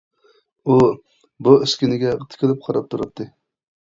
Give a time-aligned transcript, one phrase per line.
[0.67, 0.77] ئۇ
[1.47, 3.29] بۇ ئۈسكۈنىگە تىكىلىپ قاراپ تۇراتتى.